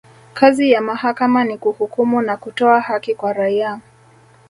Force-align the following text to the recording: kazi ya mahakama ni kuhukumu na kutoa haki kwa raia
kazi 0.33 0.71
ya 0.71 0.81
mahakama 0.81 1.43
ni 1.43 1.57
kuhukumu 1.57 2.21
na 2.21 2.37
kutoa 2.37 2.79
haki 2.81 3.15
kwa 3.15 3.33
raia 3.33 3.79